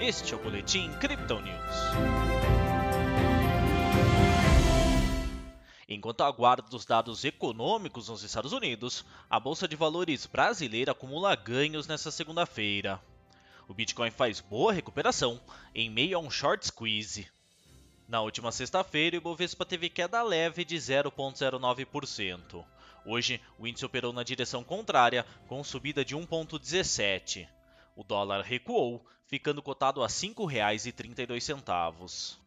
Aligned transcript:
Este 0.00 0.32
é 0.32 0.36
o 0.36 0.40
Boletim 0.40 0.90
Crypto 0.94 1.38
News. 1.40 1.76
Enquanto 5.86 6.22
aguarda 6.22 6.74
os 6.74 6.86
dados 6.86 7.22
econômicos 7.22 8.08
nos 8.08 8.22
Estados 8.22 8.54
Unidos, 8.54 9.04
a 9.28 9.38
Bolsa 9.38 9.68
de 9.68 9.76
Valores 9.76 10.24
brasileira 10.24 10.92
acumula 10.92 11.36
ganhos 11.36 11.86
nesta 11.86 12.10
segunda-feira. 12.10 12.98
O 13.68 13.74
Bitcoin 13.74 14.10
faz 14.10 14.40
boa 14.40 14.72
recuperação 14.72 15.38
em 15.74 15.90
meio 15.90 16.16
a 16.16 16.20
um 16.20 16.30
short 16.30 16.66
squeeze. 16.66 17.30
Na 18.08 18.22
última 18.22 18.50
sexta-feira, 18.50 19.16
o 19.16 19.20
Ibovespa 19.20 19.66
teve 19.66 19.90
queda 19.90 20.22
leve 20.22 20.64
de 20.64 20.76
0,09%. 20.76 22.64
Hoje, 23.04 23.38
o 23.58 23.66
índice 23.66 23.84
operou 23.84 24.14
na 24.14 24.22
direção 24.22 24.64
contrária, 24.64 25.26
com 25.46 25.62
subida 25.62 26.02
de 26.02 26.16
1,17%. 26.16 27.59
O 28.00 28.02
dólar 28.02 28.40
recuou, 28.40 29.04
ficando 29.26 29.60
cotado 29.60 30.02
a 30.02 30.06
R$ 30.06 30.12
5,32. 30.12 32.38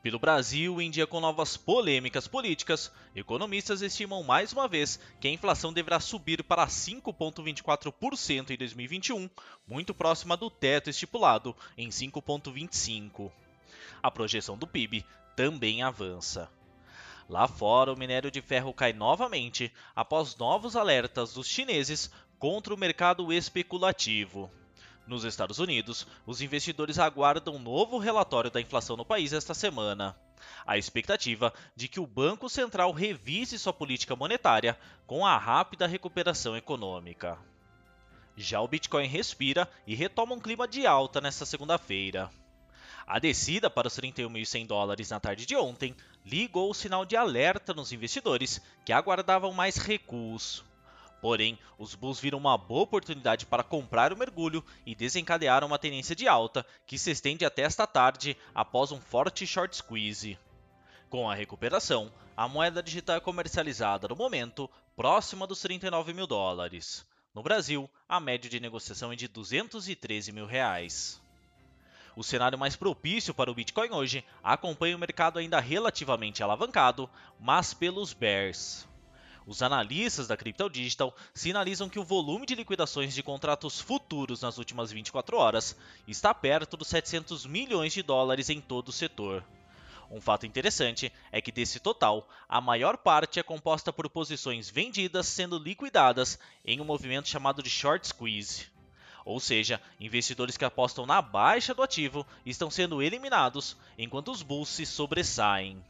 Pelo 0.00 0.20
Brasil, 0.20 0.80
em 0.80 0.88
dia 0.88 1.04
com 1.04 1.18
novas 1.18 1.56
polêmicas 1.56 2.28
políticas, 2.28 2.92
economistas 3.12 3.82
estimam 3.82 4.22
mais 4.22 4.52
uma 4.52 4.68
vez 4.68 5.00
que 5.18 5.26
a 5.26 5.32
inflação 5.32 5.72
deverá 5.72 5.98
subir 5.98 6.44
para 6.44 6.68
5,24% 6.68 8.50
em 8.50 8.56
2021, 8.56 9.28
muito 9.66 9.92
próxima 9.92 10.36
do 10.36 10.48
teto 10.48 10.90
estipulado 10.90 11.56
em 11.76 11.88
5,25%. 11.88 13.32
A 14.00 14.12
projeção 14.12 14.56
do 14.56 14.64
PIB 14.64 15.04
também 15.34 15.82
avança. 15.82 16.48
Lá 17.28 17.48
fora, 17.48 17.92
o 17.92 17.98
minério 17.98 18.30
de 18.30 18.40
ferro 18.40 18.72
cai 18.72 18.92
novamente 18.92 19.72
após 19.92 20.36
novos 20.36 20.76
alertas 20.76 21.34
dos 21.34 21.48
chineses 21.48 22.12
contra 22.38 22.72
o 22.72 22.78
mercado 22.78 23.32
especulativo. 23.32 24.48
Nos 25.06 25.24
Estados 25.24 25.58
Unidos, 25.58 26.06
os 26.26 26.40
investidores 26.40 26.98
aguardam 26.98 27.56
um 27.56 27.58
novo 27.58 27.98
relatório 27.98 28.50
da 28.50 28.60
inflação 28.60 28.96
no 28.96 29.04
país 29.04 29.32
esta 29.34 29.52
semana. 29.52 30.16
A 30.66 30.78
expectativa 30.78 31.52
de 31.76 31.88
que 31.88 32.00
o 32.00 32.06
Banco 32.06 32.48
Central 32.48 32.90
revise 32.90 33.58
sua 33.58 33.72
política 33.72 34.16
monetária 34.16 34.78
com 35.06 35.26
a 35.26 35.36
rápida 35.36 35.86
recuperação 35.86 36.56
econômica. 36.56 37.38
Já 38.36 38.60
o 38.60 38.68
Bitcoin 38.68 39.06
respira 39.06 39.70
e 39.86 39.94
retoma 39.94 40.34
um 40.34 40.40
clima 40.40 40.66
de 40.66 40.86
alta 40.86 41.20
nesta 41.20 41.44
segunda-feira. 41.44 42.30
A 43.06 43.18
descida 43.18 43.68
para 43.68 43.88
os 43.88 43.98
31.100 43.98 44.66
dólares 44.66 45.10
na 45.10 45.20
tarde 45.20 45.44
de 45.44 45.54
ontem 45.54 45.94
ligou 46.24 46.70
o 46.70 46.74
sinal 46.74 47.04
de 47.04 47.14
alerta 47.14 47.74
nos 47.74 47.92
investidores 47.92 48.60
que 48.86 48.92
aguardavam 48.92 49.52
mais 49.52 49.76
recuos. 49.76 50.64
Porém, 51.24 51.58
os 51.78 51.94
Bulls 51.94 52.20
viram 52.20 52.36
uma 52.36 52.58
boa 52.58 52.82
oportunidade 52.82 53.46
para 53.46 53.62
comprar 53.62 54.12
o 54.12 54.16
mergulho 54.16 54.62
e 54.84 54.94
desencadearam 54.94 55.66
uma 55.66 55.78
tendência 55.78 56.14
de 56.14 56.28
alta 56.28 56.66
que 56.86 56.98
se 56.98 57.10
estende 57.10 57.46
até 57.46 57.62
esta 57.62 57.86
tarde 57.86 58.36
após 58.54 58.92
um 58.92 59.00
forte 59.00 59.46
short 59.46 59.74
squeeze. 59.74 60.38
Com 61.08 61.30
a 61.30 61.34
recuperação, 61.34 62.12
a 62.36 62.46
moeda 62.46 62.82
digital 62.82 63.16
é 63.16 63.20
comercializada 63.20 64.06
no 64.06 64.14
momento 64.14 64.68
próxima 64.94 65.46
dos 65.46 65.62
39 65.62 66.12
mil 66.12 66.26
dólares. 66.26 67.06
No 67.34 67.42
Brasil, 67.42 67.88
a 68.06 68.20
média 68.20 68.50
de 68.50 68.60
negociação 68.60 69.10
é 69.10 69.16
de 69.16 69.26
213 69.26 70.30
mil 70.30 70.44
reais. 70.44 71.22
O 72.14 72.22
cenário 72.22 72.58
mais 72.58 72.76
propício 72.76 73.32
para 73.32 73.50
o 73.50 73.54
Bitcoin 73.54 73.92
hoje 73.92 74.22
acompanha 74.42 74.94
o 74.94 75.00
mercado 75.00 75.38
ainda 75.38 75.58
relativamente 75.58 76.42
alavancado, 76.42 77.08
mas 77.40 77.72
pelos 77.72 78.12
bears. 78.12 78.86
Os 79.46 79.62
analistas 79.62 80.26
da 80.26 80.36
Crypto 80.36 80.70
Digital 80.70 81.14
sinalizam 81.34 81.88
que 81.88 81.98
o 81.98 82.04
volume 82.04 82.46
de 82.46 82.54
liquidações 82.54 83.14
de 83.14 83.22
contratos 83.22 83.78
futuros 83.78 84.40
nas 84.40 84.56
últimas 84.56 84.90
24 84.90 85.36
horas 85.36 85.76
está 86.08 86.32
perto 86.32 86.78
dos 86.78 86.88
700 86.88 87.44
milhões 87.44 87.92
de 87.92 88.02
dólares 88.02 88.48
em 88.48 88.60
todo 88.60 88.88
o 88.88 88.92
setor. 88.92 89.44
Um 90.10 90.20
fato 90.20 90.46
interessante 90.46 91.12
é 91.30 91.42
que 91.42 91.52
desse 91.52 91.78
total, 91.78 92.26
a 92.48 92.60
maior 92.60 92.96
parte 92.96 93.38
é 93.38 93.42
composta 93.42 93.92
por 93.92 94.08
posições 94.08 94.70
vendidas 94.70 95.26
sendo 95.26 95.58
liquidadas 95.58 96.38
em 96.64 96.80
um 96.80 96.84
movimento 96.84 97.28
chamado 97.28 97.62
de 97.62 97.68
short 97.68 98.06
squeeze. 98.06 98.66
Ou 99.26 99.40
seja, 99.40 99.80
investidores 99.98 100.56
que 100.56 100.64
apostam 100.64 101.04
na 101.04 101.20
baixa 101.20 101.74
do 101.74 101.82
ativo 101.82 102.26
estão 102.46 102.70
sendo 102.70 103.02
eliminados, 103.02 103.76
enquanto 103.98 104.30
os 104.30 104.42
bulls 104.42 104.68
se 104.68 104.86
sobressaem. 104.86 105.82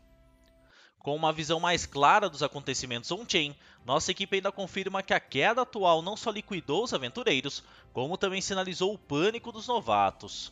Com 1.04 1.15
uma 1.15 1.34
visão 1.34 1.60
mais 1.60 1.84
clara 1.84 2.31
dos 2.31 2.42
acontecimentos 2.42 3.12
on-chain, 3.12 3.54
nossa 3.84 4.10
equipe 4.10 4.37
ainda 4.37 4.50
confirma 4.50 5.03
que 5.03 5.12
a 5.12 5.20
queda 5.20 5.60
atual 5.60 6.00
não 6.00 6.16
só 6.16 6.31
liquidou 6.31 6.82
os 6.82 6.94
aventureiros, 6.94 7.62
como 7.92 8.16
também 8.16 8.41
sinalizou 8.41 8.94
o 8.94 8.98
pânico 8.98 9.53
dos 9.53 9.69
novatos. 9.69 10.50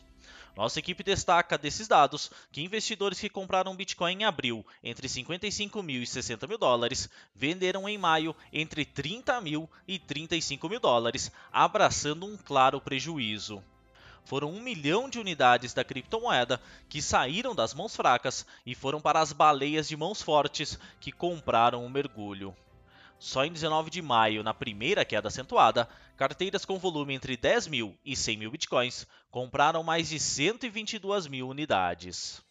Nossa 0.55 0.77
equipe 0.77 1.01
destaca 1.01 1.57
desses 1.57 1.87
dados 1.87 2.29
que 2.51 2.61
investidores 2.61 3.19
que 3.19 3.29
compraram 3.29 3.75
Bitcoin 3.75 4.21
em 4.21 4.25
abril 4.25 4.63
entre 4.83 5.09
55 5.09 5.81
mil 5.81 6.03
e 6.03 6.05
60 6.05 6.45
mil 6.45 6.59
dólares 6.59 7.09
venderam 7.33 7.89
em 7.89 7.97
maio 7.97 8.35
entre 8.53 8.85
30 8.85 9.41
mil 9.41 9.67
e 9.87 9.97
35 9.97 10.69
mil 10.69 10.79
dólares, 10.79 11.31
abraçando 11.51 12.27
um 12.27 12.37
claro 12.37 12.79
prejuízo 12.79 13.63
foram 14.25 14.49
um 14.49 14.61
milhão 14.61 15.09
de 15.09 15.19
unidades 15.19 15.73
da 15.73 15.83
criptomoeda 15.83 16.59
que 16.89 17.01
saíram 17.01 17.53
das 17.53 17.73
mãos 17.73 17.95
fracas 17.95 18.45
e 18.65 18.73
foram 18.73 19.01
para 19.01 19.19
as 19.19 19.33
baleias 19.33 19.87
de 19.87 19.97
mãos 19.97 20.21
fortes 20.21 20.79
que 20.99 21.11
compraram 21.11 21.85
o 21.85 21.89
mergulho. 21.89 22.55
Só 23.19 23.45
em 23.45 23.53
19 23.53 23.89
de 23.89 24.01
maio, 24.01 24.43
na 24.43 24.53
primeira 24.53 25.05
queda 25.05 25.29
acentuada, 25.29 25.87
carteiras 26.17 26.65
com 26.65 26.77
volume 26.77 27.13
entre 27.13 27.37
10 27.37 27.67
mil 27.67 27.97
e 28.03 28.15
100 28.15 28.37
mil 28.37 28.51
bitcoins 28.51 29.07
compraram 29.31 29.81
mais 29.81 30.09
de 30.09 30.19
122 30.19 31.27
mil 31.27 31.47
unidades. 31.47 32.43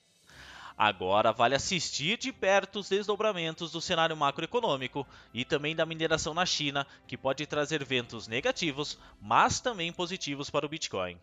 Agora 0.76 1.32
vale 1.32 1.54
assistir 1.54 2.16
de 2.16 2.32
perto 2.32 2.80
os 2.80 2.88
desdobramentos 2.88 3.70
do 3.70 3.80
cenário 3.80 4.16
macroeconômico 4.16 5.06
e 5.32 5.44
também 5.44 5.76
da 5.76 5.86
mineração 5.86 6.32
na 6.32 6.46
China, 6.46 6.86
que 7.06 7.16
pode 7.16 7.46
trazer 7.46 7.84
ventos 7.84 8.26
negativos, 8.26 8.98
mas 9.20 9.60
também 9.60 9.92
positivos 9.92 10.48
para 10.48 10.66
o 10.66 10.68
Bitcoin. 10.68 11.18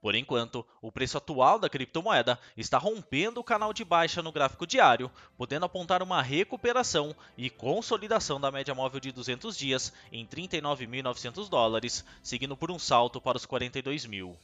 Por 0.00 0.14
enquanto, 0.14 0.64
o 0.80 0.92
preço 0.92 1.18
atual 1.18 1.58
da 1.58 1.68
criptomoeda 1.68 2.38
está 2.56 2.78
rompendo 2.78 3.40
o 3.40 3.44
canal 3.44 3.72
de 3.72 3.84
baixa 3.84 4.22
no 4.22 4.30
gráfico 4.30 4.66
diário, 4.66 5.10
podendo 5.36 5.66
apontar 5.66 6.02
uma 6.02 6.22
recuperação 6.22 7.14
e 7.36 7.50
consolidação 7.50 8.40
da 8.40 8.52
média 8.52 8.74
móvel 8.74 9.00
de 9.00 9.10
200 9.10 9.56
dias 9.56 9.92
em 10.12 10.26
39.900 10.26 11.48
dólares, 11.48 12.04
seguindo 12.22 12.56
por 12.56 12.70
um 12.70 12.78
salto 12.78 13.20
para 13.20 13.36
os 13.36 13.46
42 13.46 14.06
mil. 14.06 14.38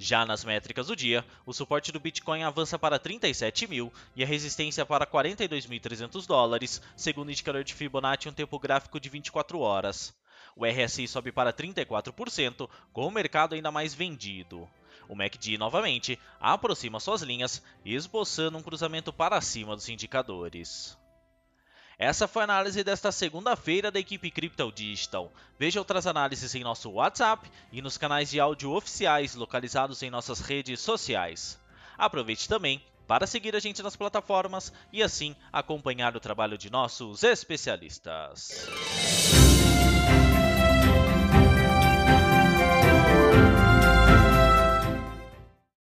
Já 0.00 0.24
nas 0.24 0.44
métricas 0.44 0.86
do 0.86 0.94
dia, 0.94 1.24
o 1.44 1.52
suporte 1.52 1.90
do 1.90 1.98
Bitcoin 1.98 2.44
avança 2.44 2.78
para 2.78 3.00
37 3.00 3.66
mil 3.66 3.92
e 4.14 4.22
a 4.22 4.26
resistência 4.26 4.86
para 4.86 5.04
42.300 5.04 6.24
dólares, 6.24 6.80
segundo 6.96 7.28
o 7.28 7.32
indicador 7.32 7.64
de 7.64 7.74
Fibonacci 7.74 8.28
em 8.28 8.30
um 8.30 8.34
tempo 8.34 8.60
gráfico 8.60 9.00
de 9.00 9.08
24 9.08 9.58
horas. 9.58 10.14
O 10.58 10.66
RSI 10.66 11.06
sobe 11.06 11.30
para 11.30 11.52
34%, 11.52 12.68
com 12.92 13.06
o 13.06 13.10
mercado 13.12 13.54
ainda 13.54 13.70
mais 13.70 13.94
vendido. 13.94 14.68
O 15.08 15.14
MACD 15.14 15.56
novamente 15.56 16.18
aproxima 16.40 16.98
suas 16.98 17.22
linhas, 17.22 17.62
esboçando 17.84 18.58
um 18.58 18.62
cruzamento 18.62 19.12
para 19.12 19.40
cima 19.40 19.76
dos 19.76 19.88
indicadores. 19.88 20.98
Essa 21.96 22.26
foi 22.26 22.42
a 22.42 22.44
análise 22.44 22.82
desta 22.82 23.12
segunda-feira 23.12 23.92
da 23.92 24.00
equipe 24.00 24.32
Crypto 24.32 24.72
Digital. 24.72 25.32
Veja 25.56 25.78
outras 25.78 26.08
análises 26.08 26.52
em 26.56 26.64
nosso 26.64 26.90
WhatsApp 26.90 27.48
e 27.70 27.80
nos 27.80 27.96
canais 27.96 28.28
de 28.28 28.40
áudio 28.40 28.72
oficiais 28.72 29.36
localizados 29.36 30.02
em 30.02 30.10
nossas 30.10 30.40
redes 30.40 30.80
sociais. 30.80 31.56
Aproveite 31.96 32.48
também 32.48 32.82
para 33.06 33.28
seguir 33.28 33.54
a 33.54 33.60
gente 33.60 33.80
nas 33.80 33.94
plataformas 33.94 34.72
e 34.92 35.04
assim 35.04 35.36
acompanhar 35.52 36.16
o 36.16 36.20
trabalho 36.20 36.58
de 36.58 36.68
nossos 36.68 37.22
especialistas. 37.22 38.68